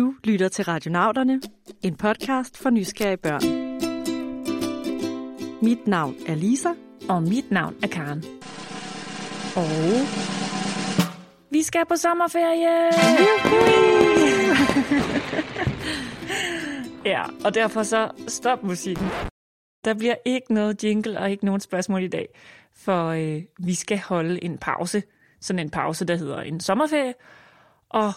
[0.00, 1.40] Du lytter til Radionauterne,
[1.82, 3.42] en podcast for nysgerrige børn.
[5.62, 6.68] Mit navn er Lisa.
[7.08, 8.24] Og mit navn er Karen.
[9.56, 9.68] Og
[11.50, 12.90] vi skal på sommerferie!
[17.12, 19.06] ja, og derfor så stop musikken.
[19.84, 22.28] Der bliver ikke noget jingle og ikke nogen spørgsmål i dag,
[22.74, 25.02] for øh, vi skal holde en pause.
[25.40, 27.14] Sådan en pause, der hedder en sommerferie.
[27.88, 28.12] Og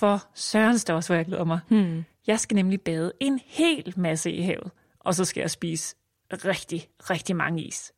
[0.00, 1.60] for sørens der også, hvor jeg glæder mig.
[1.68, 2.04] Hmm.
[2.26, 5.96] Jeg skal nemlig bade en hel masse i havet, og så skal jeg spise
[6.32, 7.92] rigtig, rigtig mange is.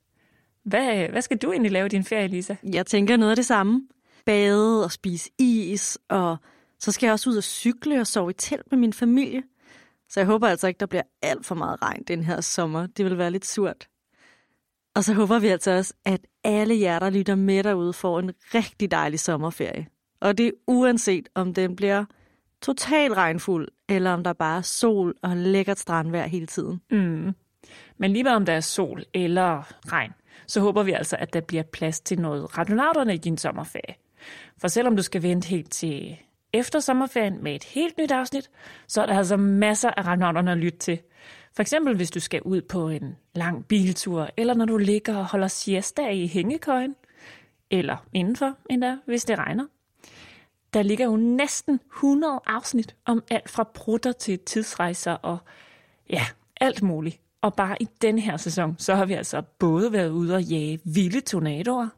[0.64, 2.54] Hvad, hvad skal du egentlig lave i din ferie, Lisa?
[2.62, 3.88] Jeg tænker noget af det samme.
[4.26, 6.36] Bade og spise is, og
[6.78, 9.42] så skal jeg også ud og cykle og sove i telt med min familie.
[10.08, 12.86] Så jeg håber altså ikke, der bliver alt for meget regn den her sommer.
[12.86, 13.88] Det vil være lidt surt.
[14.94, 18.32] Og så håber vi altså også, at alle jer, der lytter med derude, får en
[18.54, 19.86] rigtig dejlig sommerferie.
[20.22, 22.04] Og det er uanset, om den bliver
[22.60, 26.80] total regnfuld, eller om der bare er sol og lækkert strandvejr hele tiden.
[26.90, 27.34] Mm.
[27.98, 30.12] Men lige om der er sol eller regn,
[30.46, 33.94] så håber vi altså, at der bliver plads til noget radionauterne i din sommerferie.
[34.58, 36.16] For selvom du skal vente helt til
[36.52, 38.50] efter sommerferien med et helt nyt afsnit,
[38.88, 40.98] så er der altså masser af radionauterne at lytte til.
[41.56, 45.26] For eksempel hvis du skal ud på en lang biltur, eller når du ligger og
[45.26, 46.94] holder siesta i hængekøjen,
[47.70, 49.66] eller indenfor endda, hvis det regner.
[50.74, 55.38] Der ligger jo næsten 100 afsnit om alt fra brutter til tidsrejser og
[56.10, 56.22] ja,
[56.60, 57.20] alt muligt.
[57.42, 60.80] Og bare i den her sæson, så har vi altså både været ude og jage
[60.84, 61.88] vilde tornadoer.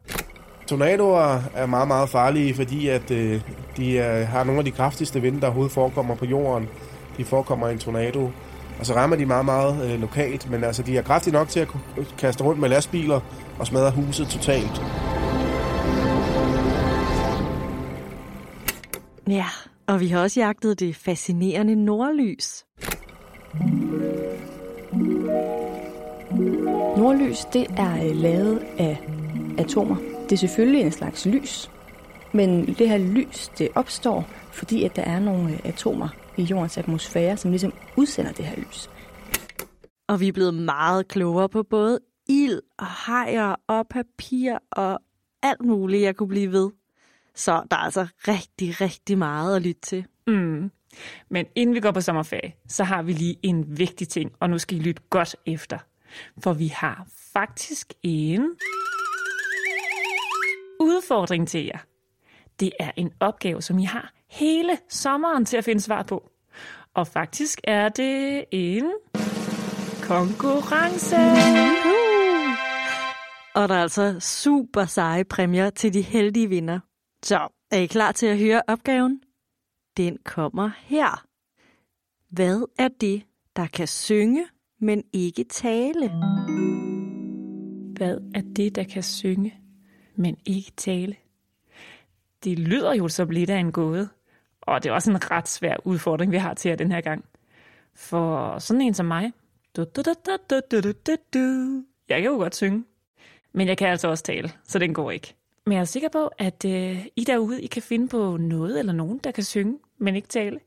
[0.66, 3.40] Tornadoer er meget, meget farlige, fordi at, øh,
[3.76, 6.68] de er, har nogle af de kraftigste vinde, der overhovedet forekommer på jorden.
[7.16, 8.30] De forekommer i en tornado.
[8.78, 11.60] Og så rammer de meget, meget øh, lokalt, men altså, de er kraftige nok til
[11.60, 11.68] at
[12.18, 13.20] kaste rundt med lastbiler
[13.58, 14.82] og smadre huset totalt.
[19.28, 19.46] Ja,
[19.86, 22.64] og vi har også jagtet det fascinerende nordlys.
[26.96, 29.08] Nordlys, det er øh, lavet af
[29.58, 29.96] atomer.
[30.22, 31.70] Det er selvfølgelig en slags lys,
[32.32, 36.78] men det her lys, det opstår, fordi at der er nogle øh, atomer i jordens
[36.78, 38.90] atmosfære, som ligesom udsender det her lys.
[40.08, 41.98] Og vi er blevet meget klogere på både
[42.28, 45.00] ild og hajer og papir og
[45.42, 46.70] alt muligt, jeg kunne blive ved.
[47.34, 50.06] Så der er altså rigtig, rigtig meget at lytte til.
[50.26, 50.70] Mm.
[51.30, 54.58] Men inden vi går på sommerferie, så har vi lige en vigtig ting, og nu
[54.58, 55.78] skal I lytte godt efter.
[56.42, 58.42] For vi har faktisk en
[60.80, 61.78] udfordring til jer.
[62.60, 66.30] Det er en opgave, som I har hele sommeren til at finde svar på.
[66.94, 68.92] Og faktisk er det en
[70.02, 71.16] konkurrence.
[73.54, 76.80] Og der er altså super seje præmier til de heldige vinder.
[77.24, 79.20] Så er I klar til at høre opgaven?
[79.96, 81.26] Den kommer her.
[82.28, 83.22] Hvad er det,
[83.56, 84.46] der kan synge,
[84.80, 86.08] men ikke tale?
[87.96, 89.54] Hvad er det, der kan synge,
[90.16, 91.16] men ikke tale?
[92.44, 94.08] Det lyder jo som lidt af en gåde,
[94.60, 97.24] og det er også en ret svær udfordring, vi har til jer den her gang.
[97.94, 99.32] For sådan en som mig,
[99.76, 101.84] du, du, du, du, du, du, du, du.
[102.08, 102.84] jeg kan jo godt synge,
[103.52, 105.34] men jeg kan altså også tale, så den går ikke.
[105.66, 108.92] Men jeg er sikker på, at øh, I derude I kan finde på noget eller
[108.92, 110.60] nogen, der kan synge, men ikke tale.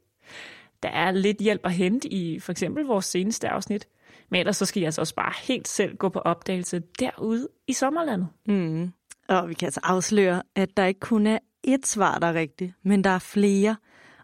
[0.84, 3.88] Der er lidt hjælp at hente i for eksempel vores seneste afsnit.
[4.30, 7.74] Men ellers så skal I altså også bare helt selv gå på opdagelse derude i
[7.74, 8.28] sommerlandet.
[8.48, 8.92] Mm.
[9.30, 12.74] Og vi kan altså afsløre, at der ikke kun er ét svar, der er rigtigt,
[12.84, 13.76] men der er flere.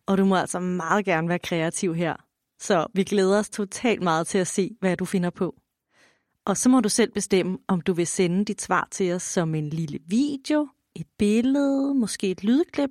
[0.06, 2.16] Og du må altså meget gerne være kreativ her.
[2.60, 5.56] Så vi glæder os totalt meget til at se, hvad du finder på.
[6.46, 9.56] Og så må du selv bestemme, om du vil sende dit svar til os som
[9.56, 12.90] en lille video, et billede, måske et lydklip,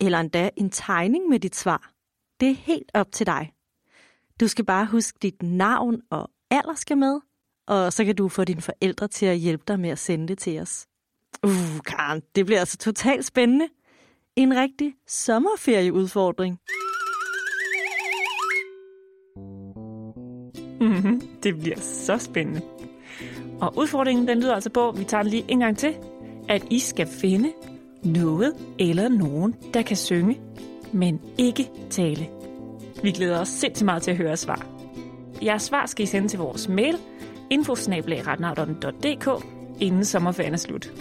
[0.00, 1.92] eller endda en tegning med dit svar.
[2.40, 3.52] Det er helt op til dig.
[4.40, 7.20] Du skal bare huske dit navn og alder skal med,
[7.66, 10.38] og så kan du få dine forældre til at hjælpe dig med at sende det
[10.38, 10.86] til os.
[11.46, 13.68] Uh, Karen, det bliver altså totalt spændende.
[14.36, 16.58] En rigtig sommerferieudfordring.
[20.82, 21.22] Mm-hmm.
[21.42, 22.60] Det bliver så spændende.
[23.60, 25.94] Og udfordringen den lyder altså på, vi tager den lige en gang til,
[26.48, 27.52] at I skal finde
[28.04, 30.40] noget eller nogen, der kan synge,
[30.92, 32.28] men ikke tale.
[33.02, 34.66] Vi glæder os sindssygt meget til at høre svar.
[35.42, 36.96] Jeres svar skal I sende til vores mail,
[37.50, 39.44] infosnabelagratnauterne.dk,
[39.80, 40.92] inden sommerferien er slut.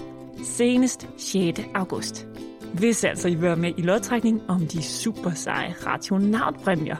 [0.44, 1.62] Senest 6.
[1.74, 2.27] august.
[2.74, 6.95] Hvis altså I vil være med i lodtrækning om de super seje rationalpræmier.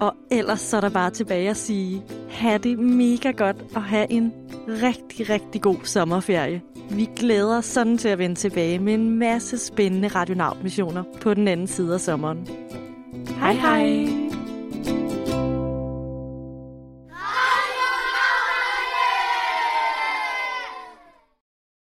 [0.00, 2.02] Og ellers så er der bare tilbage at sige,
[2.34, 4.32] have det mega godt og have en
[4.68, 6.62] rigtig, rigtig god sommerferie.
[6.90, 11.48] Vi glæder os sådan til at vende tilbage med en masse spændende radionautmissioner på den
[11.48, 12.48] anden side af sommeren.
[13.40, 14.23] Hej hej!